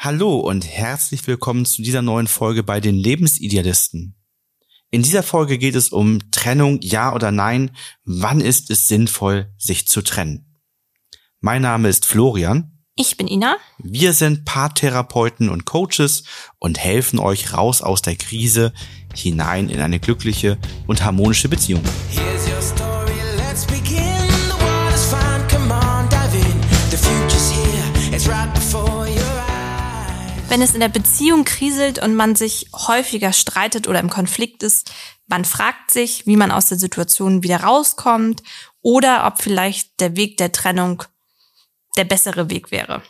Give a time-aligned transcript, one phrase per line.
[0.00, 4.14] Hallo und herzlich willkommen zu dieser neuen Folge bei den Lebensidealisten.
[4.92, 7.72] In dieser Folge geht es um Trennung, ja oder nein.
[8.04, 10.60] Wann ist es sinnvoll, sich zu trennen?
[11.40, 12.78] Mein Name ist Florian.
[12.94, 13.56] Ich bin Ina.
[13.78, 16.22] Wir sind Paartherapeuten und Coaches
[16.60, 18.72] und helfen euch raus aus der Krise
[19.16, 21.82] hinein in eine glückliche und harmonische Beziehung.
[30.48, 34.90] Wenn es in der Beziehung kriselt und man sich häufiger streitet oder im Konflikt ist,
[35.26, 38.42] man fragt sich, wie man aus der Situation wieder rauskommt
[38.80, 41.02] oder ob vielleicht der Weg der Trennung
[41.98, 43.02] der bessere Weg wäre.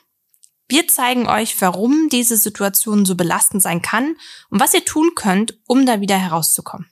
[0.68, 4.16] Wir zeigen euch, warum diese Situation so belastend sein kann
[4.50, 6.90] und was ihr tun könnt, um da wieder herauszukommen.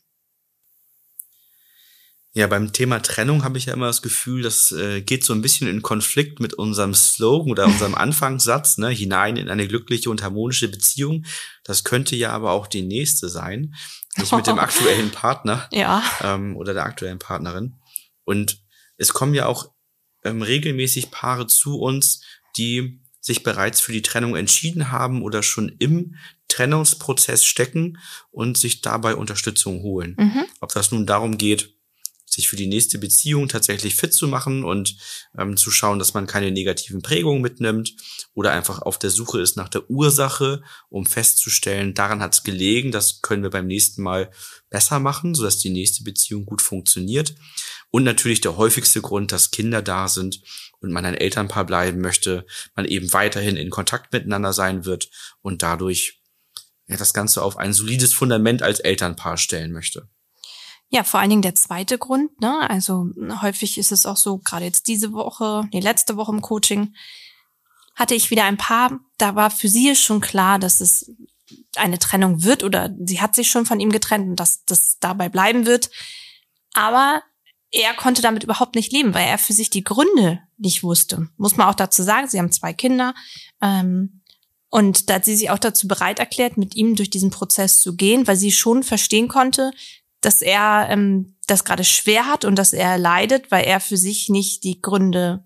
[2.37, 5.41] Ja, beim Thema Trennung habe ich ja immer das Gefühl, das äh, geht so ein
[5.41, 10.23] bisschen in Konflikt mit unserem Slogan oder unserem Anfangssatz, ne, hinein in eine glückliche und
[10.23, 11.25] harmonische Beziehung.
[11.65, 13.75] Das könnte ja aber auch die nächste sein,
[14.19, 16.03] nicht mit dem aktuellen Partner ja.
[16.21, 17.77] ähm, oder der aktuellen Partnerin.
[18.25, 18.59] Und
[18.99, 19.73] es kommen ja auch
[20.23, 22.21] ähm, regelmäßig Paare zu uns,
[22.59, 26.17] die sich bereits für die Trennung entschieden haben oder schon im
[26.49, 27.97] Trennungsprozess stecken
[28.31, 30.17] und sich dabei Unterstützung holen.
[30.19, 30.45] Mhm.
[30.61, 31.76] Ob das nun darum geht,
[32.37, 34.97] sich für die nächste Beziehung tatsächlich fit zu machen und
[35.37, 37.95] ähm, zu schauen, dass man keine negativen Prägungen mitnimmt
[38.35, 42.93] oder einfach auf der Suche ist nach der Ursache, um festzustellen, daran hat es gelegen,
[42.93, 44.31] das können wir beim nächsten Mal
[44.71, 47.35] besser machen, sodass die nächste Beziehung gut funktioniert.
[47.91, 50.43] Und natürlich der häufigste Grund, dass Kinder da sind
[50.81, 55.09] und man ein Elternpaar bleiben möchte, man eben weiterhin in Kontakt miteinander sein wird
[55.41, 56.21] und dadurch
[56.87, 60.09] ja, das Ganze auf ein solides Fundament als Elternpaar stellen möchte.
[60.89, 62.41] Ja, vor allen Dingen der zweite Grund.
[62.41, 62.69] Ne?
[62.71, 63.09] Also
[63.43, 66.95] häufig ist es auch so, gerade jetzt diese Woche, die letzte Woche im Coaching,
[67.97, 71.11] hatte ich wieder ein paar, da war für sie schon klar, dass es
[71.77, 75.29] eine Trennung wird oder sie hat sich schon von ihm getrennt und dass das dabei
[75.29, 75.91] bleiben wird.
[76.75, 77.23] Aber
[77.71, 81.29] er konnte damit überhaupt nicht leben, weil er für sich die Gründe nicht wusste.
[81.37, 83.15] Muss man auch dazu sagen, sie haben zwei Kinder.
[83.61, 84.23] Ähm,
[84.69, 87.97] und da hat sie sich auch dazu bereit erklärt, mit ihm durch diesen Prozess zu
[87.97, 89.73] gehen, weil sie schon verstehen konnte,
[90.27, 94.29] dass er ähm, das gerade schwer hat und dass er leidet, weil er für sich
[94.29, 95.45] nicht die Gründe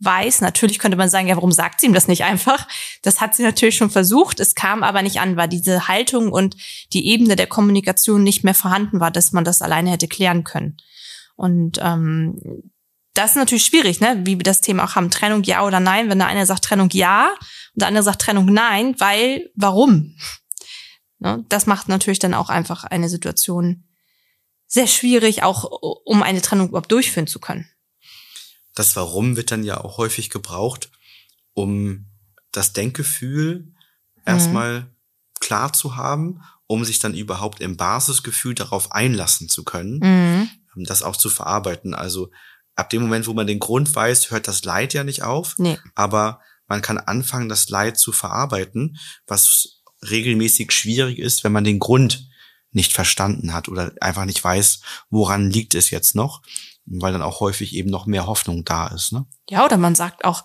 [0.00, 0.40] weiß.
[0.40, 2.66] Natürlich könnte man sagen, ja, warum sagt sie ihm das nicht einfach?
[3.02, 4.40] Das hat sie natürlich schon versucht.
[4.40, 6.56] Es kam aber nicht an, weil diese Haltung und
[6.94, 10.78] die Ebene der Kommunikation nicht mehr vorhanden war, dass man das alleine hätte klären können.
[11.36, 12.40] Und ähm,
[13.12, 14.22] das ist natürlich schwierig, ne?
[14.24, 15.10] Wie wir das Thema auch haben.
[15.10, 16.08] Trennung ja oder nein.
[16.08, 17.28] Wenn der eine sagt Trennung ja
[17.74, 20.16] und der andere sagt Trennung nein, weil, warum?
[21.18, 21.44] Ne?
[21.50, 23.84] Das macht natürlich dann auch einfach eine Situation
[24.72, 27.68] sehr schwierig, auch um eine Trennung überhaupt durchführen zu können.
[28.74, 30.90] Das Warum wird dann ja auch häufig gebraucht,
[31.52, 32.06] um
[32.52, 33.74] das Denkgefühl mhm.
[34.24, 34.90] erstmal
[35.40, 40.50] klar zu haben, um sich dann überhaupt im Basisgefühl darauf einlassen zu können, mhm.
[40.74, 41.92] Ähm, das auch zu verarbeiten.
[41.94, 42.30] Also
[42.74, 45.78] ab dem Moment, wo man den Grund weiß, hört das Leid ja nicht auf, nee.
[45.94, 48.96] aber man kann anfangen, das Leid zu verarbeiten,
[49.26, 52.31] was regelmäßig schwierig ist, wenn man den Grund
[52.72, 56.42] nicht verstanden hat oder einfach nicht weiß, woran liegt es jetzt noch,
[56.84, 59.12] weil dann auch häufig eben noch mehr Hoffnung da ist.
[59.12, 59.26] Ne?
[59.48, 60.44] Ja, oder man sagt auch,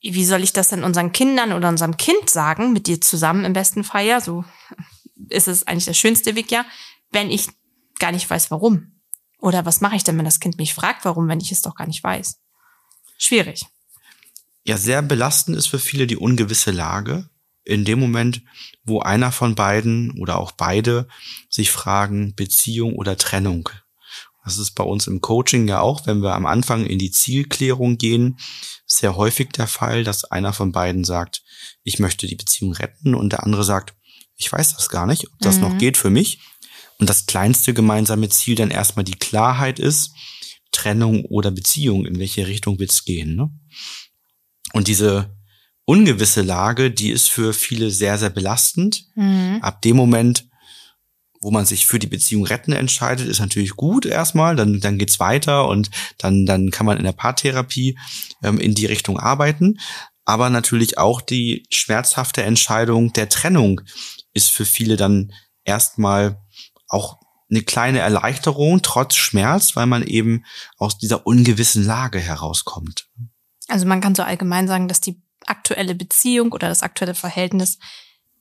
[0.00, 3.54] wie soll ich das denn unseren Kindern oder unserem Kind sagen, mit dir zusammen im
[3.54, 4.44] besten Fall ja, so
[5.30, 6.66] ist es eigentlich der schönste Weg ja,
[7.10, 7.48] wenn ich
[7.98, 9.00] gar nicht weiß, warum.
[9.38, 11.74] Oder was mache ich denn, wenn das Kind mich fragt, warum, wenn ich es doch
[11.74, 12.38] gar nicht weiß?
[13.18, 13.66] Schwierig.
[14.64, 17.28] Ja, sehr belastend ist für viele die ungewisse Lage
[17.64, 18.42] in dem Moment,
[18.84, 21.08] wo einer von beiden oder auch beide
[21.48, 23.68] sich fragen, Beziehung oder Trennung.
[24.44, 27.96] Das ist bei uns im Coaching ja auch, wenn wir am Anfang in die Zielklärung
[27.96, 28.38] gehen,
[28.86, 31.42] sehr häufig der Fall, dass einer von beiden sagt,
[31.82, 33.94] ich möchte die Beziehung retten und der andere sagt,
[34.36, 35.62] ich weiß das gar nicht, ob das mhm.
[35.62, 36.40] noch geht für mich.
[36.98, 40.12] Und das kleinste gemeinsame Ziel dann erstmal die Klarheit ist,
[40.72, 43.36] Trennung oder Beziehung, in welche Richtung wird's gehen.
[43.36, 43.50] Ne?
[44.72, 45.33] Und diese
[45.84, 49.06] ungewisse Lage, die ist für viele sehr, sehr belastend.
[49.14, 49.58] Mhm.
[49.60, 50.48] Ab dem Moment,
[51.40, 55.20] wo man sich für die Beziehung retten entscheidet, ist natürlich gut erstmal, dann, dann geht's
[55.20, 57.98] weiter und dann, dann kann man in der Paartherapie
[58.42, 59.78] ähm, in die Richtung arbeiten.
[60.24, 63.82] Aber natürlich auch die schmerzhafte Entscheidung der Trennung
[64.32, 65.32] ist für viele dann
[65.64, 66.40] erstmal
[66.88, 67.18] auch
[67.50, 70.44] eine kleine Erleichterung trotz Schmerz, weil man eben
[70.78, 73.08] aus dieser ungewissen Lage herauskommt.
[73.68, 77.78] Also man kann so allgemein sagen, dass die aktuelle Beziehung oder das aktuelle Verhältnis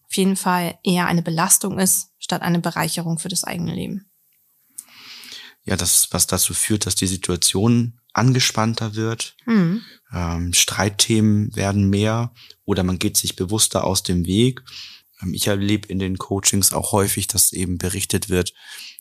[0.06, 4.12] auf jeden Fall eher eine Belastung ist, statt eine Bereicherung für das eigene Leben.
[5.66, 9.82] Ja, das, was dazu führt, dass die Situation angespannter wird, mhm.
[10.14, 12.34] ähm, Streitthemen werden mehr
[12.66, 14.62] oder man geht sich bewusster aus dem Weg.
[15.22, 18.54] Ähm, ich erlebe in den Coachings auch häufig, dass eben berichtet wird,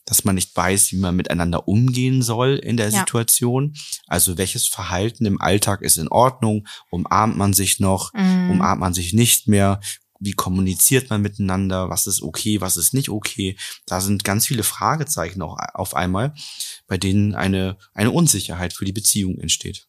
[0.04, 3.00] dass man nicht weiß, wie man miteinander umgehen soll in der ja.
[3.00, 3.75] Situation.
[4.06, 6.66] Also welches Verhalten im Alltag ist in Ordnung?
[6.90, 8.12] Umarmt man sich noch?
[8.12, 8.50] Mhm.
[8.50, 9.81] Umarmt man sich nicht mehr?
[10.19, 11.88] Wie kommuniziert man miteinander?
[11.88, 12.60] Was ist okay?
[12.60, 13.56] Was ist nicht okay?
[13.87, 16.34] Da sind ganz viele Fragezeichen auch auf einmal,
[16.87, 19.88] bei denen eine, eine Unsicherheit für die Beziehung entsteht.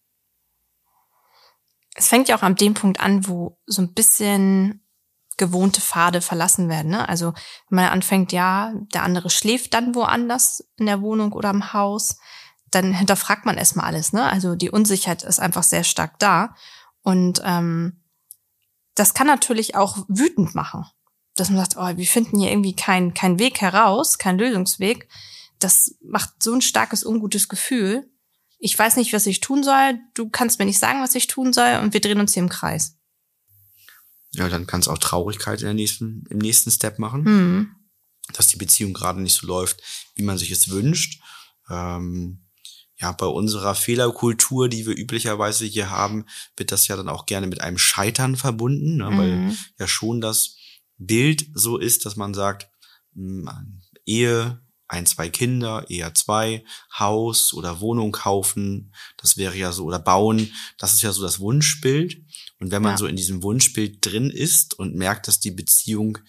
[1.96, 4.83] Es fängt ja auch an dem Punkt an, wo so ein bisschen
[5.38, 6.92] gewohnte Pfade verlassen werden.
[6.92, 7.08] Ne?
[7.08, 7.34] Also
[7.70, 12.18] wenn man anfängt, ja, der andere schläft dann woanders in der Wohnung oder im Haus,
[12.72, 14.14] dann hinterfragt man erstmal alles.
[14.14, 14.24] Ne?
[14.24, 16.56] Also die Unsicherheit ist einfach sehr stark da.
[17.02, 18.02] Und ähm,
[18.96, 20.86] das kann natürlich auch wütend machen.
[21.36, 25.08] Dass man sagt, oh, wir finden hier irgendwie keinen kein Weg heraus, keinen Lösungsweg.
[25.60, 28.10] Das macht so ein starkes, ungutes Gefühl.
[28.60, 30.00] Ich weiß nicht, was ich tun soll.
[30.14, 31.80] Du kannst mir nicht sagen, was ich tun soll.
[31.82, 32.98] Und wir drehen uns hier im Kreis.
[34.34, 37.24] Ja, dann kann es auch Traurigkeit in der nächsten, im nächsten Step machen.
[37.24, 37.76] Mhm.
[38.34, 39.82] Dass die Beziehung gerade nicht so läuft,
[40.16, 41.22] wie man sich es wünscht.
[41.70, 42.44] Ähm,
[42.98, 46.26] ja, bei unserer Fehlerkultur, die wir üblicherweise hier haben,
[46.56, 49.18] wird das ja dann auch gerne mit einem Scheitern verbunden, ne, mhm.
[49.18, 50.56] weil ja schon das
[50.98, 52.70] Bild so ist, dass man sagt,
[53.14, 54.63] mh, hm, Ehe
[54.94, 56.64] ein, zwei Kinder, eher zwei,
[56.98, 61.40] Haus oder Wohnung kaufen, das wäre ja so, oder bauen, das ist ja so das
[61.40, 62.22] Wunschbild.
[62.60, 62.98] Und wenn man ja.
[62.98, 66.20] so in diesem Wunschbild drin ist und merkt, dass die Beziehung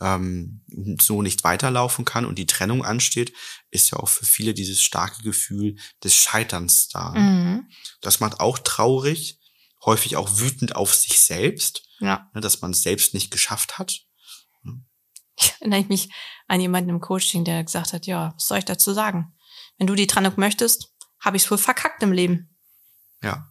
[0.00, 0.62] ähm,
[1.00, 3.32] so nicht weiterlaufen kann und die Trennung ansteht,
[3.70, 7.10] ist ja auch für viele dieses starke Gefühl des Scheiterns da.
[7.10, 7.68] Mhm.
[8.00, 9.40] Das macht auch traurig,
[9.84, 12.30] häufig auch wütend auf sich selbst, ja.
[12.34, 14.00] ne, dass man es selbst nicht geschafft hat.
[15.60, 16.10] Erinnere ich mich
[16.48, 19.34] an jemanden im Coaching, der gesagt hat, ja, was soll ich dazu sagen?
[19.78, 22.56] Wenn du die Trennung möchtest, habe ich es wohl verkackt im Leben.
[23.22, 23.48] Ja.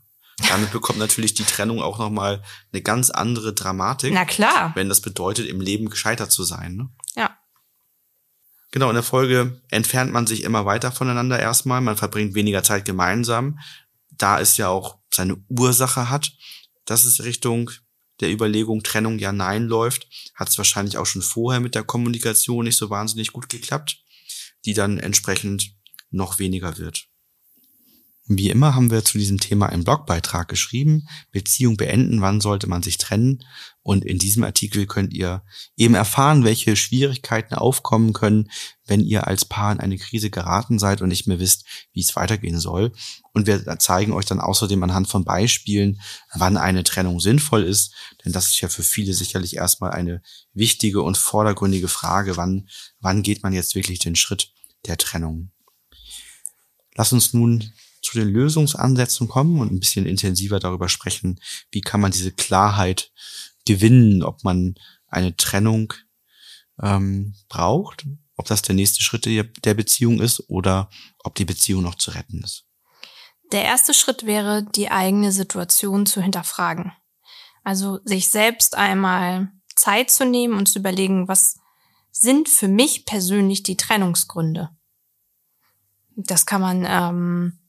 [0.50, 2.42] Damit bekommt natürlich die Trennung auch nochmal
[2.74, 4.14] eine ganz andere Dramatik.
[4.14, 4.72] Na klar.
[4.76, 6.76] Wenn das bedeutet, im Leben gescheitert zu sein.
[6.76, 6.90] Ne?
[7.16, 7.38] Ja.
[8.72, 11.82] Genau, in der Folge entfernt man sich immer weiter voneinander erstmal.
[11.82, 13.60] Man verbringt weniger Zeit gemeinsam.
[14.10, 16.32] Da es ja auch seine Ursache hat,
[16.86, 17.70] dass es Richtung
[18.22, 22.66] der Überlegung Trennung ja nein läuft, hat es wahrscheinlich auch schon vorher mit der Kommunikation
[22.66, 24.04] nicht so wahnsinnig gut geklappt,
[24.66, 25.74] die dann entsprechend
[26.10, 27.08] noch weniger wird.
[28.28, 31.08] Wie immer haben wir zu diesem Thema einen Blogbeitrag geschrieben.
[31.32, 33.44] Beziehung beenden, wann sollte man sich trennen?
[33.82, 35.44] Und in diesem Artikel könnt ihr
[35.76, 38.50] eben erfahren, welche Schwierigkeiten aufkommen können,
[38.86, 42.16] wenn ihr als Paar in eine Krise geraten seid und nicht mehr wisst, wie es
[42.16, 42.94] weitergehen soll.
[43.34, 46.00] Und wir zeigen euch dann außerdem anhand von Beispielen,
[46.34, 47.94] wann eine Trennung sinnvoll ist.
[48.24, 50.22] Denn das ist ja für viele sicherlich erstmal eine
[50.54, 52.70] wichtige und vordergründige Frage, wann,
[53.00, 54.54] wann geht man jetzt wirklich den Schritt
[54.86, 55.52] der Trennung?
[56.96, 57.72] Lass uns nun
[58.02, 61.40] zu den Lösungsansätzen kommen und ein bisschen intensiver darüber sprechen,
[61.72, 63.12] wie kann man diese Klarheit
[63.66, 64.76] gewinnen, ob man
[65.08, 65.94] eine Trennung
[66.82, 70.90] ähm, braucht, ob das der nächste Schritt der Beziehung ist oder
[71.20, 72.66] ob die Beziehung noch zu retten ist.
[73.52, 76.94] Der erste Schritt wäre, die eigene Situation zu hinterfragen.
[77.64, 81.60] Also sich selbst einmal Zeit zu nehmen und zu überlegen, was
[82.12, 84.70] sind für mich persönlich die Trennungsgründe.
[86.16, 87.60] Das kann man ähm,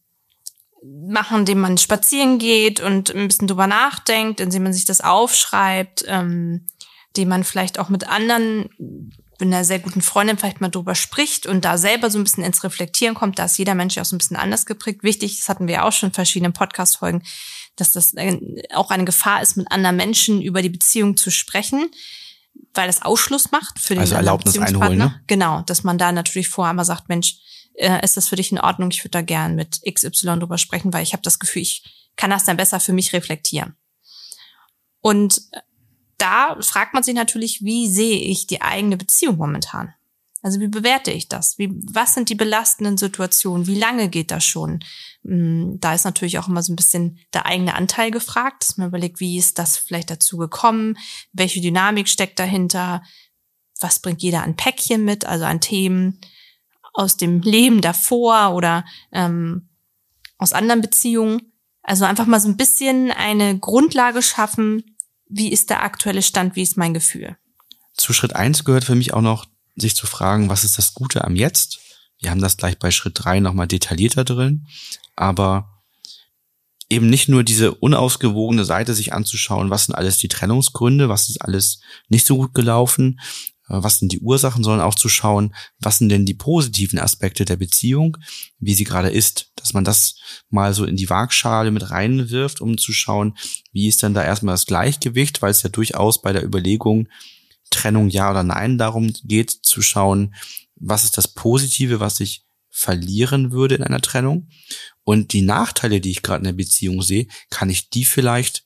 [0.83, 6.05] machen, indem man spazieren geht und ein bisschen drüber nachdenkt, indem man sich das aufschreibt,
[6.09, 6.67] ähm,
[7.09, 11.47] indem man vielleicht auch mit anderen, mit einer sehr guten Freundin vielleicht mal drüber spricht
[11.47, 13.39] und da selber so ein bisschen ins Reflektieren kommt.
[13.39, 15.03] Da ist jeder Mensch ja auch so ein bisschen anders geprägt.
[15.03, 17.23] Wichtig, das hatten wir ja auch schon in verschiedenen Podcast-Folgen,
[17.77, 18.15] dass das
[18.75, 21.91] auch eine Gefahr ist, mit anderen Menschen über die Beziehung zu sprechen
[22.75, 25.21] weil das Ausschluss macht für den also Erlaubnis einholen, ne?
[25.27, 27.37] Genau, dass man da natürlich vorher einmal sagt, Mensch,
[27.75, 28.91] äh, ist das für dich in Ordnung?
[28.91, 31.83] Ich würde da gern mit XY drüber sprechen, weil ich habe das Gefühl, ich
[32.17, 33.77] kann das dann besser für mich reflektieren.
[35.01, 35.43] Und
[36.19, 39.95] da fragt man sich natürlich, wie sehe ich die eigene Beziehung momentan?
[40.43, 41.57] Also wie bewerte ich das?
[41.59, 43.67] Wie, was sind die belastenden Situationen?
[43.67, 44.81] Wie lange geht das schon?
[45.25, 48.89] Hm, da ist natürlich auch immer so ein bisschen der eigene Anteil gefragt, dass man
[48.89, 50.99] überlegt, wie ist das vielleicht dazu gekommen?
[51.33, 53.03] Welche Dynamik steckt dahinter?
[53.81, 56.21] Was bringt jeder an Päckchen mit, also an Themen?
[56.93, 59.69] aus dem Leben davor oder ähm,
[60.39, 61.53] aus anderen Beziehungen.
[61.83, 64.97] Also einfach mal so ein bisschen eine Grundlage schaffen,
[65.29, 67.37] wie ist der aktuelle Stand, wie ist mein Gefühl.
[67.95, 71.25] Zu Schritt eins gehört für mich auch noch, sich zu fragen, was ist das Gute
[71.25, 71.81] am Jetzt?
[72.19, 74.67] Wir haben das gleich bei Schritt drei nochmal detaillierter drin,
[75.17, 75.83] aber
[76.89, 81.41] eben nicht nur diese unausgewogene Seite sich anzuschauen, was sind alles die Trennungsgründe, was ist
[81.43, 83.19] alles nicht so gut gelaufen,
[83.67, 87.57] was sind die Ursachen, sondern auch zu schauen, was sind denn die positiven Aspekte der
[87.57, 88.19] Beziehung,
[88.59, 90.17] wie sie gerade ist, dass man das
[90.51, 93.37] mal so in die Waagschale mit reinwirft, um zu schauen,
[93.73, 97.09] wie ist denn da erstmal das Gleichgewicht, weil es ja durchaus bei der Überlegung
[97.73, 100.35] Trennung ja oder nein darum geht, zu schauen,
[100.77, 104.49] was ist das Positive, was ich verlieren würde in einer Trennung
[105.05, 108.65] und die Nachteile, die ich gerade in der Beziehung sehe, kann ich die vielleicht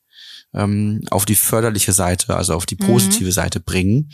[0.54, 2.86] ähm, auf die förderliche Seite, also auf die mhm.
[2.86, 3.32] positive mhm.
[3.32, 4.10] Seite bringen.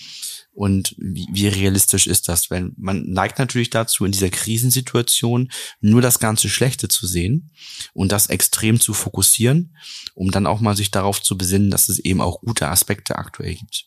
[0.54, 2.50] Und wie, wie realistisch ist das?
[2.50, 7.50] Wenn man neigt natürlich dazu, in dieser Krisensituation nur das ganze Schlechte zu sehen
[7.94, 9.76] und das extrem zu fokussieren,
[10.14, 13.54] um dann auch mal sich darauf zu besinnen, dass es eben auch gute Aspekte aktuell
[13.54, 13.86] gibt.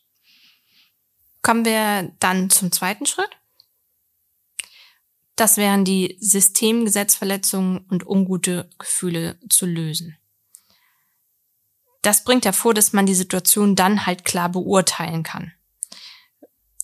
[1.46, 3.30] Kommen wir dann zum zweiten Schritt.
[5.36, 10.18] Das wären die Systemgesetzverletzungen und ungute Gefühle zu lösen.
[12.02, 15.54] Das bringt hervor, dass man die Situation dann halt klar beurteilen kann.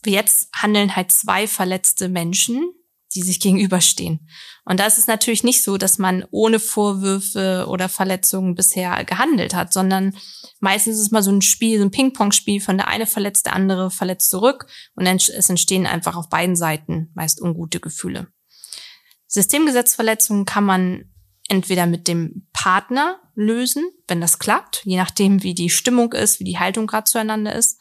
[0.05, 2.71] Jetzt handeln halt zwei verletzte Menschen,
[3.13, 4.27] die sich gegenüberstehen.
[4.63, 9.53] Und da ist es natürlich nicht so, dass man ohne Vorwürfe oder Verletzungen bisher gehandelt
[9.53, 10.15] hat, sondern
[10.59, 13.53] meistens ist es mal so ein Spiel, so ein Ping-Pong-Spiel, von der eine verletzt, der
[13.53, 18.27] andere verletzt zurück und es entstehen einfach auf beiden Seiten meist ungute Gefühle.
[19.27, 21.11] Systemgesetzverletzungen kann man
[21.47, 26.45] entweder mit dem Partner lösen, wenn das klappt, je nachdem, wie die Stimmung ist, wie
[26.45, 27.79] die Haltung gerade zueinander ist,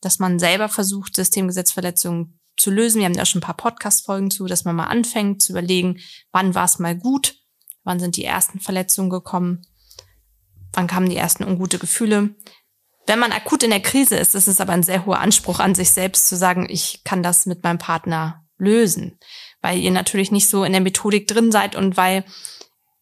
[0.00, 2.98] dass man selber versucht, Systemgesetzverletzungen zu lösen.
[2.98, 6.00] Wir haben da schon ein paar Podcast-Folgen zu, dass man mal anfängt zu überlegen,
[6.32, 7.36] wann war es mal gut,
[7.84, 9.66] wann sind die ersten Verletzungen gekommen,
[10.72, 12.34] wann kamen die ersten ungute Gefühle.
[13.06, 15.74] Wenn man akut in der Krise ist, ist es aber ein sehr hoher Anspruch an
[15.74, 19.18] sich selbst zu sagen, ich kann das mit meinem Partner lösen,
[19.62, 22.24] weil ihr natürlich nicht so in der Methodik drin seid und weil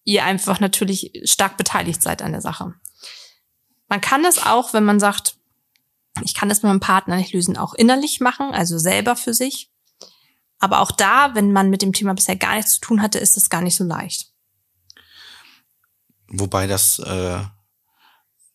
[0.04, 2.74] ihr einfach natürlich stark beteiligt seid an der Sache.
[3.88, 5.35] Man kann es auch, wenn man sagt,
[6.24, 9.70] ich kann es mit meinem Partner nicht lösen, auch innerlich machen, also selber für sich.
[10.58, 13.36] Aber auch da, wenn man mit dem Thema bisher gar nichts zu tun hatte, ist
[13.36, 14.32] es gar nicht so leicht.
[16.28, 17.40] Wobei das äh,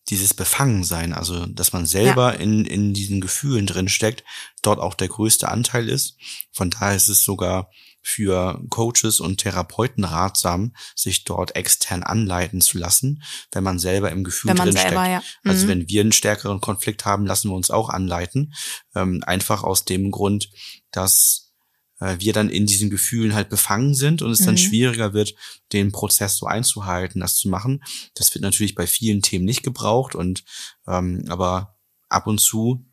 [0.09, 2.39] dieses Befangensein, also dass man selber ja.
[2.39, 4.23] in, in diesen Gefühlen drin steckt,
[4.61, 6.17] dort auch der größte Anteil ist.
[6.51, 7.69] Von daher ist es sogar
[8.01, 14.23] für Coaches und Therapeuten ratsam, sich dort extern anleiten zu lassen, wenn man selber im
[14.23, 14.91] Gefühl drin steckt.
[14.91, 14.99] Ja.
[14.99, 15.51] Also mhm.
[15.51, 18.53] Also wenn wir einen stärkeren Konflikt haben, lassen wir uns auch anleiten.
[18.95, 20.49] Ähm, einfach aus dem Grund,
[20.91, 21.51] dass
[21.99, 24.45] äh, wir dann in diesen Gefühlen halt befangen sind und es mhm.
[24.45, 25.35] dann schwieriger wird,
[25.71, 27.83] den Prozess so einzuhalten, das zu machen.
[28.15, 30.43] Das wird natürlich bei vielen Themen nicht gebraucht und
[30.87, 31.77] ähm, aber
[32.09, 32.85] ab und zu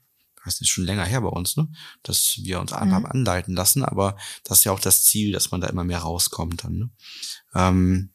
[0.44, 1.68] das ist schon länger her bei uns, ne?
[2.02, 3.06] dass wir uns mhm.
[3.06, 6.64] anleiten lassen, aber das ist ja auch das Ziel, dass man da immer mehr rauskommt
[6.64, 6.78] dann.
[6.78, 6.90] Ne?
[7.54, 8.10] Ähm,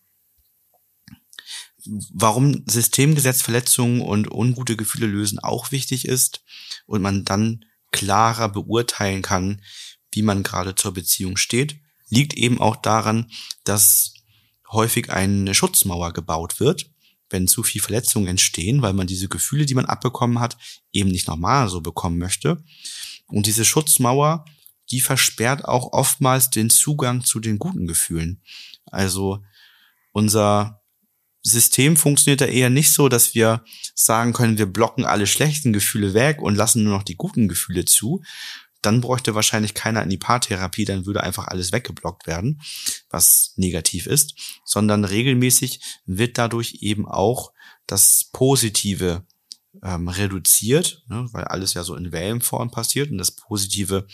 [1.85, 6.43] warum Systemgesetzverletzungen und ungute Gefühle lösen auch wichtig ist
[6.85, 9.61] und man dann klarer beurteilen kann,
[10.11, 13.31] wie man gerade zur Beziehung steht, liegt eben auch daran,
[13.63, 14.13] dass
[14.71, 16.92] häufig eine Schutzmauer gebaut wird
[17.33, 20.57] wenn zu viel Verletzungen entstehen, weil man diese Gefühle, die man abbekommen hat,
[20.93, 22.63] eben nicht normal so bekommen möchte.
[23.27, 24.45] Und diese Schutzmauer,
[24.91, 28.41] die versperrt auch oftmals den Zugang zu den guten Gefühlen.
[28.85, 29.43] Also
[30.11, 30.81] unser
[31.41, 36.13] System funktioniert da eher nicht so, dass wir sagen können, wir blocken alle schlechten Gefühle
[36.13, 38.21] weg und lassen nur noch die guten Gefühle zu,
[38.85, 42.61] dann bräuchte wahrscheinlich keiner in die Paartherapie, dann würde einfach alles weggeblockt werden,
[43.09, 47.51] was negativ ist, sondern regelmäßig wird dadurch eben auch
[47.87, 49.25] das Positive
[49.81, 54.05] ähm, reduziert, ne, weil alles ja so in Wellenform passiert und das Positive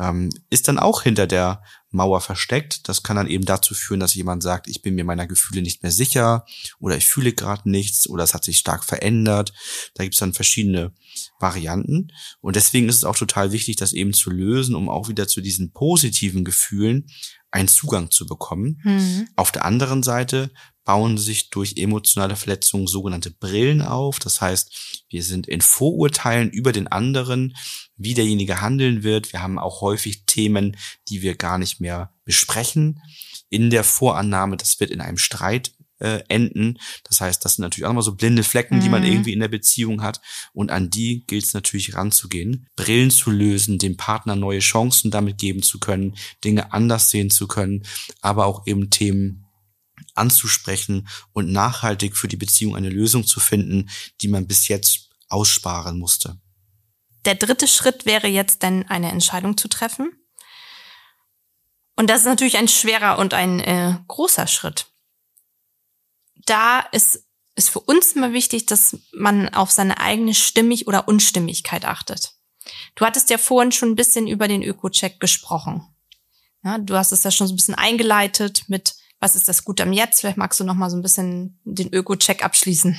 [0.00, 2.88] ähm, ist dann auch hinter der Mauer versteckt.
[2.88, 5.82] Das kann dann eben dazu führen, dass jemand sagt, ich bin mir meiner Gefühle nicht
[5.82, 6.46] mehr sicher
[6.78, 9.52] oder ich fühle gerade nichts oder es hat sich stark verändert.
[9.94, 10.92] Da gibt es dann verschiedene
[11.38, 12.12] Varianten.
[12.40, 15.40] Und deswegen ist es auch total wichtig, das eben zu lösen, um auch wieder zu
[15.40, 17.06] diesen positiven Gefühlen
[17.50, 18.80] einen Zugang zu bekommen.
[18.84, 19.28] Mhm.
[19.36, 20.50] Auf der anderen Seite
[20.84, 24.18] bauen sich durch emotionale Verletzungen sogenannte Brillen auf.
[24.18, 27.56] Das heißt, wir sind in Vorurteilen über den anderen,
[27.96, 29.32] wie derjenige handeln wird.
[29.32, 30.76] Wir haben auch häufig Themen,
[31.08, 33.02] die wir gar nicht mehr besprechen.
[33.48, 36.78] In der Vorannahme, das wird in einem Streit äh, enden.
[37.04, 38.80] Das heißt, das sind natürlich auch immer so blinde Flecken, mhm.
[38.80, 39.08] die man mhm.
[39.08, 40.20] irgendwie in der Beziehung hat.
[40.52, 45.38] Und an die gilt es natürlich ranzugehen, Brillen zu lösen, dem Partner neue Chancen damit
[45.38, 47.84] geben zu können, Dinge anders sehen zu können,
[48.20, 49.46] aber auch eben Themen
[50.20, 55.98] anzusprechen und nachhaltig für die Beziehung eine Lösung zu finden, die man bis jetzt aussparen
[55.98, 56.38] musste.
[57.24, 60.12] Der dritte Schritt wäre jetzt dann eine Entscheidung zu treffen.
[61.96, 64.86] Und das ist natürlich ein schwerer und ein äh, großer Schritt
[66.50, 71.84] da ist, ist für uns immer wichtig, dass man auf seine eigene Stimmig oder Unstimmigkeit
[71.84, 72.34] achtet.
[72.94, 75.86] Du hattest ja vorhin schon ein bisschen über den Öko-Check gesprochen.
[76.62, 79.82] Ja, du hast es ja schon so ein bisschen eingeleitet mit, was ist das Gute
[79.82, 80.20] am Jetzt?
[80.20, 82.98] Vielleicht magst du noch mal so ein bisschen den Öko-Check abschließen.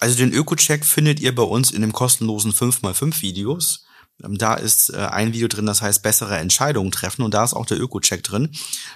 [0.00, 3.84] Also den Öko-Check findet ihr bei uns in dem kostenlosen 5x5 Videos.
[4.22, 7.54] Ähm, da ist äh, ein Video drin, das heißt bessere Entscheidungen treffen und da ist
[7.54, 8.50] auch der Öko-Check drin.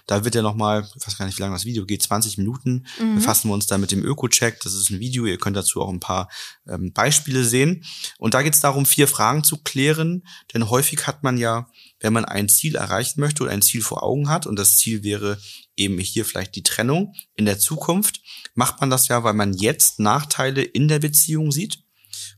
[0.06, 2.86] Da wird ja nochmal, ich weiß gar nicht, wie lange das Video geht, 20 Minuten,
[3.00, 3.16] mhm.
[3.16, 4.60] befassen wir uns da mit dem Öko-Check.
[4.62, 6.28] Das ist ein Video, ihr könnt dazu auch ein paar
[6.66, 7.84] ähm, Beispiele sehen.
[8.18, 11.68] Und da geht es darum, vier Fragen zu klären, denn häufig hat man ja,
[12.00, 15.02] wenn man ein Ziel erreichen möchte oder ein Ziel vor Augen hat und das Ziel
[15.02, 15.38] wäre
[15.76, 18.20] eben hier vielleicht die Trennung in der Zukunft,
[18.54, 21.82] macht man das ja, weil man jetzt Nachteile in der Beziehung sieht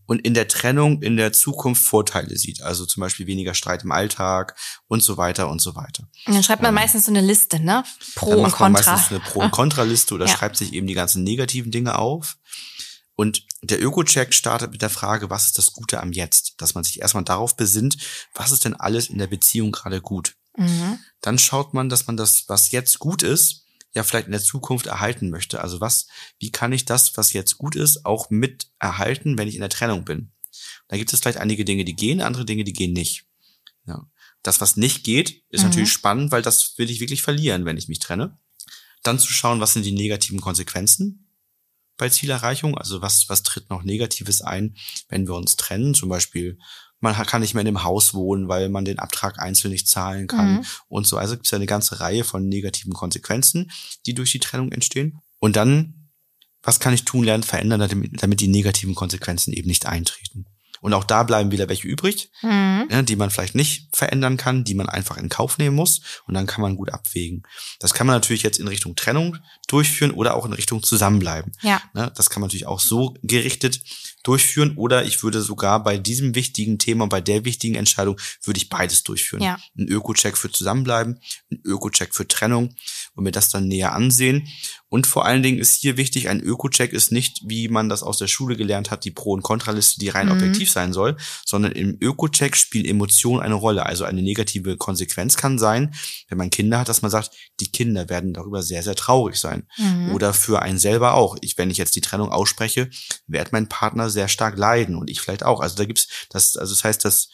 [0.07, 2.63] und in der Trennung in der Zukunft Vorteile sieht.
[2.63, 6.09] Also zum Beispiel weniger Streit im Alltag und so weiter und so weiter.
[6.27, 7.85] Und dann schreibt man ähm, meistens so eine Liste, ne?
[8.15, 8.65] Pro und Contra.
[8.65, 10.37] Man meistens eine Pro- und Kontraliste oder ja.
[10.37, 12.39] schreibt sich eben die ganzen negativen Dinge auf.
[13.15, 16.55] Und der Öko-Check startet mit der Frage, was ist das Gute am Jetzt?
[16.59, 17.99] Dass man sich erstmal darauf besinnt,
[18.33, 20.37] was ist denn alles in der Beziehung gerade gut?
[20.59, 20.99] Mhm.
[21.21, 24.87] Dann schaut man, dass man das, was jetzt gut ist, ja vielleicht in der Zukunft
[24.87, 25.61] erhalten möchte.
[25.61, 29.55] Also was, wie kann ich das, was jetzt gut ist, auch mit erhalten, wenn ich
[29.55, 30.33] in der Trennung bin?
[30.89, 33.25] Da gibt es vielleicht einige Dinge, die gehen, andere Dinge, die gehen nicht.
[33.87, 34.07] Ja.
[34.43, 35.69] Das, was nicht geht, ist mhm.
[35.69, 38.39] natürlich spannend, weil das will ich wirklich verlieren, wenn ich mich trenne.
[39.03, 41.29] Dann zu schauen, was sind die negativen Konsequenzen
[41.97, 42.77] bei Zielerreichung?
[42.77, 44.77] Also was, was tritt noch Negatives ein,
[45.09, 45.95] wenn wir uns trennen?
[45.95, 46.59] Zum Beispiel
[47.01, 50.27] man kann nicht mehr in dem Haus wohnen, weil man den Abtrag einzeln nicht zahlen
[50.27, 50.67] kann mhm.
[50.89, 51.17] und so.
[51.17, 53.71] Also gibt es ja eine ganze Reihe von negativen Konsequenzen,
[54.07, 55.19] die durch die Trennung entstehen.
[55.39, 56.11] Und dann,
[56.63, 60.47] was kann ich tun, lernen, verändern, damit, die negativen Konsequenzen eben nicht eintreten.
[60.81, 62.87] Und auch da bleiben wieder welche übrig, mhm.
[62.89, 66.01] ja, die man vielleicht nicht verändern kann, die man einfach in Kauf nehmen muss.
[66.27, 67.43] Und dann kann man gut abwägen.
[67.81, 71.53] Das kann man natürlich jetzt in Richtung Trennung durchführen oder auch in Richtung Zusammenbleiben.
[71.63, 71.83] Ja.
[71.95, 73.81] Ne, das kann man natürlich auch so gerichtet
[74.29, 78.69] durchführen oder ich würde sogar bei diesem wichtigen Thema, bei der wichtigen Entscheidung, würde ich
[78.69, 79.43] beides durchführen.
[79.43, 79.59] Ja.
[79.77, 81.19] Ein Öko-Check für Zusammenbleiben,
[81.51, 82.75] ein Öko-Check für Trennung
[83.15, 84.47] und mir das dann näher ansehen.
[84.89, 88.19] Und vor allen Dingen ist hier wichtig, ein Öko-Check ist nicht, wie man das aus
[88.19, 90.33] der Schule gelernt hat, die Pro- und Kontraliste, die rein mhm.
[90.33, 93.85] objektiv sein soll, sondern im Öko-Check spielt Emotion eine Rolle.
[93.85, 95.95] Also eine negative Konsequenz kann sein,
[96.29, 99.67] wenn man Kinder hat, dass man sagt, die Kinder werden darüber sehr, sehr traurig sein.
[99.77, 100.13] Mhm.
[100.15, 101.37] Oder für einen selber auch.
[101.43, 102.89] Ich, wenn ich jetzt die Trennung ausspreche,
[103.27, 105.61] wird mein Partner sehr stark leiden und ich vielleicht auch.
[105.61, 107.29] Also da gibt's das, also das heißt, dass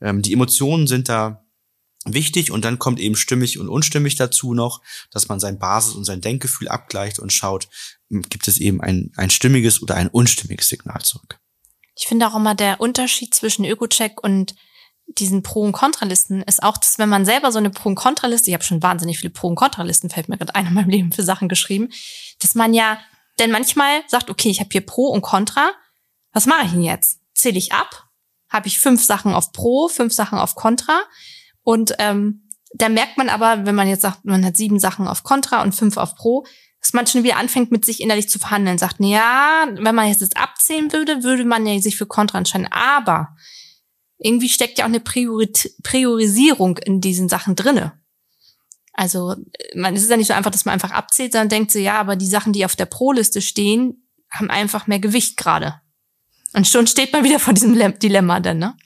[0.00, 1.43] ähm, die Emotionen sind da
[2.04, 6.04] wichtig und dann kommt eben stimmig und unstimmig dazu noch, dass man sein Basis und
[6.04, 7.68] sein Denkgefühl abgleicht und schaut,
[8.10, 11.38] hm, gibt es eben ein, ein stimmiges oder ein unstimmiges Signal zurück.
[11.96, 14.54] Ich finde auch immer der Unterschied zwischen Öko-Check und
[15.06, 18.50] diesen Pro- und Kontralisten ist auch, dass wenn man selber so eine Pro- und Kontraliste,
[18.50, 21.12] ich habe schon wahnsinnig viele Pro- und Kontralisten, fällt mir gerade ein in meinem Leben
[21.12, 21.90] für Sachen geschrieben,
[22.40, 22.98] dass man ja
[23.38, 25.72] denn manchmal sagt, okay, ich habe hier Pro und Contra,
[26.32, 27.20] was mache ich denn jetzt?
[27.34, 28.08] Zähle ich ab?
[28.48, 31.00] Habe ich fünf Sachen auf Pro, fünf Sachen auf Contra?
[31.64, 35.22] Und ähm, da merkt man aber, wenn man jetzt sagt, man hat sieben Sachen auf
[35.22, 36.44] Contra und fünf auf Pro,
[36.80, 38.78] dass man schon wieder anfängt, mit sich innerlich zu verhandeln.
[38.78, 42.68] Sagt, ja, wenn man jetzt das abzählen würde, würde man ja sich für Contra entscheiden.
[42.70, 43.34] Aber
[44.18, 45.50] irgendwie steckt ja auch eine Priori
[45.82, 47.92] Priorisierung in diesen Sachen drinne.
[48.92, 49.34] Also
[49.74, 51.98] man es ist ja nicht so einfach, dass man einfach abzählt, sondern denkt so, ja,
[51.98, 55.80] aber die Sachen, die auf der Pro-Liste stehen, haben einfach mehr Gewicht gerade.
[56.52, 58.76] Und schon steht man wieder vor diesem Dilemma dann, ne?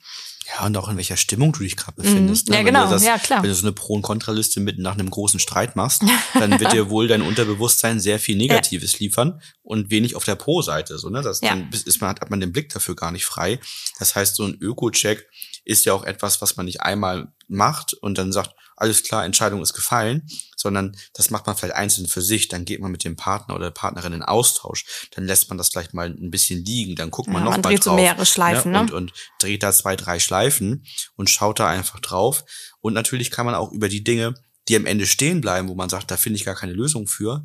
[0.51, 2.49] Ja, und auch in welcher Stimmung du dich gerade befindest.
[2.49, 2.65] Mm, ja, ne?
[2.65, 3.43] genau, das, ja, klar.
[3.43, 6.03] Wenn du so eine Pro- und Kontraliste mitten nach einem großen Streit machst,
[6.35, 8.99] dann wird dir wohl dein Unterbewusstsein sehr viel Negatives ja.
[9.01, 10.99] liefern und wenig auf der Pro-Seite.
[10.99, 11.21] So, ne?
[11.21, 11.51] das, ja.
[11.51, 13.61] Dann ist man, hat man den Blick dafür gar nicht frei.
[13.99, 15.29] Das heißt, so ein Öko-Check
[15.65, 19.61] ist ja auch etwas, was man nicht einmal macht und dann sagt, alles klar, Entscheidung
[19.61, 20.23] ist gefallen,
[20.57, 23.67] sondern das macht man vielleicht einzeln für sich, dann geht man mit dem Partner oder
[23.67, 27.29] der Partnerin in Austausch, dann lässt man das vielleicht mal ein bisschen liegen, dann guckt
[27.29, 27.97] man ja, noch man mal dreht drauf.
[27.97, 28.81] So mehrere Schleifen, ne?
[28.81, 30.85] Und, und dreht da zwei, drei Schleifen
[31.17, 32.45] und schaut da einfach drauf.
[32.81, 34.35] Und natürlich kann man auch über die Dinge,
[34.69, 37.45] die am Ende stehen bleiben, wo man sagt, da finde ich gar keine Lösung für,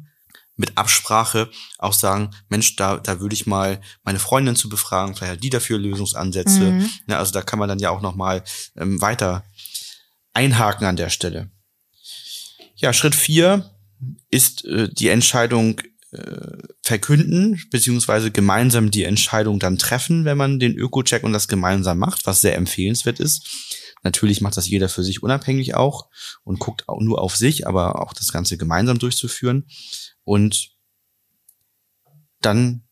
[0.55, 5.33] mit Absprache auch sagen, Mensch, da, da würde ich mal meine Freundin zu befragen, vielleicht
[5.33, 6.71] hat die dafür Lösungsansätze.
[6.71, 6.89] Mhm.
[7.07, 8.43] Ja, also da kann man dann ja auch noch mal
[8.75, 9.43] ähm, weiter
[10.33, 11.51] einhaken an der Stelle.
[12.75, 13.71] Ja, Schritt vier
[14.29, 15.79] ist äh, die Entscheidung
[16.11, 21.97] äh, verkünden, beziehungsweise gemeinsam die Entscheidung dann treffen, wenn man den Öko-Check und das gemeinsam
[21.97, 23.47] macht, was sehr empfehlenswert ist.
[24.03, 26.09] Natürlich macht das jeder für sich unabhängig auch
[26.43, 29.65] und guckt auch nur auf sich, aber auch das Ganze gemeinsam durchzuführen
[30.23, 30.71] und
[32.41, 32.82] dann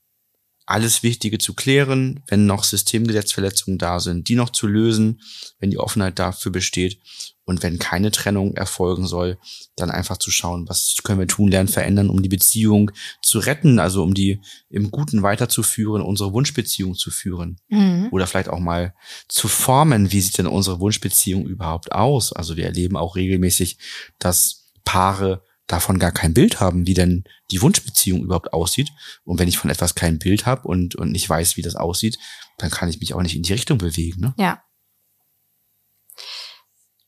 [0.66, 5.22] alles Wichtige zu klären, wenn noch Systemgesetzverletzungen da sind, die noch zu lösen,
[5.60, 7.00] wenn die Offenheit dafür besteht
[7.44, 9.38] Und wenn keine Trennung erfolgen soll,
[9.76, 13.80] dann einfach zu schauen, was können wir tun, lernen, verändern, um die Beziehung zu retten,
[13.80, 17.58] also um die im Guten weiterzuführen, unsere Wunschbeziehung zu führen.
[17.68, 18.08] Mhm.
[18.12, 18.94] Oder vielleicht auch mal
[19.28, 22.32] zu formen, wie sieht denn unsere Wunschbeziehung überhaupt aus?
[22.32, 23.78] Also wir erleben auch regelmäßig,
[24.20, 28.92] dass Paare davon gar kein Bild haben, wie denn die Wunschbeziehung überhaupt aussieht.
[29.24, 32.18] Und wenn ich von etwas kein Bild habe und, und nicht weiß, wie das aussieht,
[32.58, 34.22] dann kann ich mich auch nicht in die Richtung bewegen.
[34.22, 34.34] Ne?
[34.38, 34.64] Ja.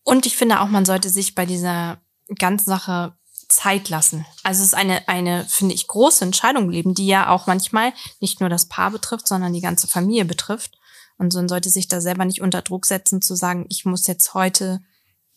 [0.03, 2.01] Und ich finde auch, man sollte sich bei dieser
[2.37, 3.17] ganzen Sache
[3.49, 4.25] Zeit lassen.
[4.43, 7.93] Also es ist eine, eine, finde ich, große Entscheidung im Leben, die ja auch manchmal
[8.19, 10.77] nicht nur das Paar betrifft, sondern die ganze Familie betrifft.
[11.17, 14.33] Und man sollte sich da selber nicht unter Druck setzen, zu sagen, ich muss jetzt
[14.33, 14.81] heute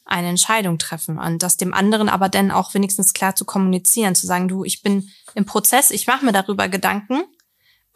[0.07, 4.27] eine Entscheidung treffen und das dem anderen aber dann auch wenigstens klar zu kommunizieren, zu
[4.27, 7.25] sagen, du, ich bin im Prozess, ich mache mir darüber Gedanken,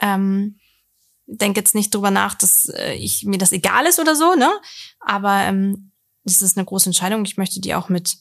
[0.01, 0.59] ähm,
[1.27, 4.51] denke jetzt nicht drüber nach, dass äh, ich mir das egal ist oder so, ne?
[4.99, 5.93] Aber ähm,
[6.25, 7.25] das ist eine große Entscheidung.
[7.25, 8.17] Ich möchte die auch mit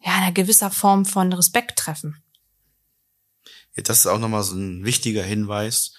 [0.00, 2.22] ja einer gewisser Form von Respekt treffen.
[3.76, 5.94] Ja, das ist auch nochmal so ein wichtiger Hinweis.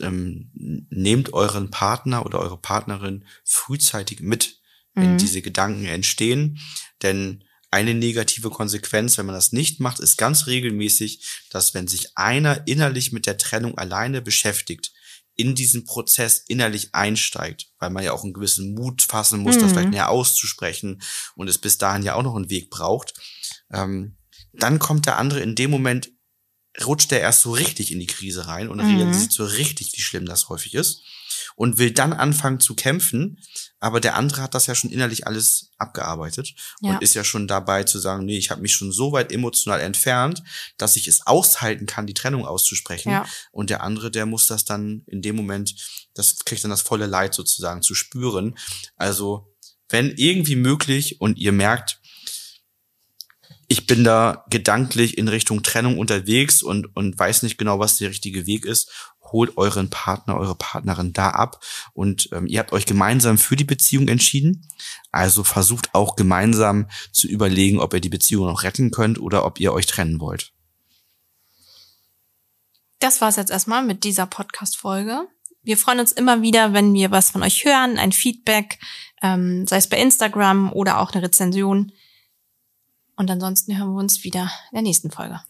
[0.00, 4.61] Ähm, nehmt euren Partner oder eure Partnerin frühzeitig mit
[4.94, 5.18] wenn mhm.
[5.18, 6.58] diese Gedanken entstehen.
[7.02, 12.16] Denn eine negative Konsequenz, wenn man das nicht macht, ist ganz regelmäßig, dass wenn sich
[12.16, 14.92] einer innerlich mit der Trennung alleine beschäftigt,
[15.34, 19.60] in diesen Prozess innerlich einsteigt, weil man ja auch einen gewissen Mut fassen muss, mhm.
[19.60, 21.00] das vielleicht mehr auszusprechen
[21.34, 23.14] und es bis dahin ja auch noch einen Weg braucht,
[23.72, 24.18] ähm,
[24.52, 26.10] dann kommt der andere in dem Moment,
[26.84, 28.96] rutscht er erst so richtig in die Krise rein und mhm.
[28.96, 31.02] realisiert so richtig, wie schlimm das häufig ist
[31.56, 33.38] und will dann anfangen zu kämpfen,
[33.80, 36.90] aber der andere hat das ja schon innerlich alles abgearbeitet ja.
[36.90, 39.80] und ist ja schon dabei zu sagen, nee, ich habe mich schon so weit emotional
[39.80, 40.42] entfernt,
[40.76, 43.10] dass ich es aushalten kann, die Trennung auszusprechen.
[43.10, 43.26] Ja.
[43.50, 45.74] Und der andere, der muss das dann in dem Moment,
[46.14, 48.56] das kriegt dann das volle Leid sozusagen zu spüren.
[48.96, 49.52] Also
[49.88, 52.00] wenn irgendwie möglich und ihr merkt,
[53.72, 58.10] ich bin da gedanklich in Richtung Trennung unterwegs und, und weiß nicht genau, was der
[58.10, 58.90] richtige Weg ist,
[59.32, 61.60] holt euren Partner, eure Partnerin da ab
[61.94, 64.68] und ähm, ihr habt euch gemeinsam für die Beziehung entschieden.
[65.10, 69.60] Also versucht auch gemeinsam zu überlegen, ob ihr die Beziehung noch retten könnt oder ob
[69.60, 70.52] ihr euch trennen wollt.
[72.98, 75.26] Das war's jetzt erstmal mit dieser Podcast-Folge.
[75.64, 78.78] Wir freuen uns immer wieder, wenn wir was von euch hören, ein Feedback,
[79.22, 81.92] ähm, sei es bei Instagram oder auch eine Rezension.
[83.22, 85.40] Und ansonsten hören wir uns wieder in der nächsten Folge.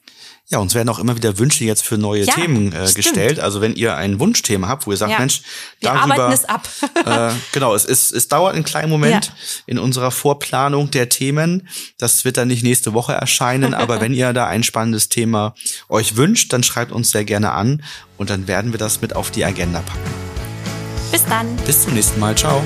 [0.51, 3.41] Ja, uns werden auch immer wieder Wünsche jetzt für neue ja, Themen äh, gestellt.
[3.41, 5.41] Also wenn ihr ein Wunschthema habt, wo ihr sagt, ja, Mensch,
[5.81, 6.69] wir darüber, arbeiten es ab.
[7.07, 9.33] äh, genau, es ist, es dauert einen kleinen Moment ja.
[9.65, 11.67] in unserer Vorplanung der Themen.
[11.97, 15.55] Das wird dann nicht nächste Woche erscheinen, aber wenn ihr da ein spannendes Thema
[15.89, 17.83] euch wünscht, dann schreibt uns sehr gerne an
[18.19, 20.11] und dann werden wir das mit auf die Agenda packen.
[21.11, 21.57] Bis dann.
[21.65, 22.37] Bis zum nächsten Mal.
[22.37, 22.63] Ciao.